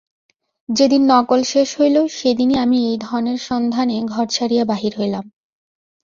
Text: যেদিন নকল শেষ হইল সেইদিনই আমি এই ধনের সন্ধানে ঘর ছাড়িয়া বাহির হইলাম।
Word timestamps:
যেদিন 0.69 1.01
নকল 1.07 1.41
শেষ 1.43 1.69
হইল 1.79 1.97
সেইদিনই 2.07 2.57
আমি 2.57 2.77
এই 2.85 2.97
ধনের 3.01 3.37
সন্ধানে 3.39 3.97
ঘর 4.05 4.25
ছাড়িয়া 4.27 4.63
বাহির 4.65 4.93
হইলাম। 4.99 5.25